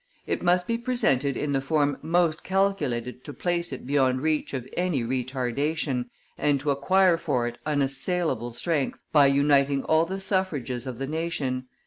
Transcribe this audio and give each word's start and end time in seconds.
It 0.25 0.41
must 0.41 0.65
be 0.65 0.79
presented 0.79 1.37
in 1.37 1.51
the 1.51 1.61
form 1.61 1.95
most 2.01 2.43
calculated. 2.43 3.23
to 3.23 3.33
place 3.33 3.71
it 3.71 3.85
beyond 3.85 4.23
reach 4.23 4.51
of 4.51 4.67
any 4.75 5.03
retardation 5.03 6.05
and 6.39 6.59
to 6.61 6.71
acquire 6.71 7.17
for 7.17 7.45
it 7.47 7.59
unassailable 7.67 8.51
strength 8.51 8.97
by 9.11 9.27
uniting 9.27 9.83
all 9.83 10.05
the 10.05 10.19
suffrages 10.19 10.87
of 10.87 10.97
the 10.97 11.05
nation. 11.05 11.67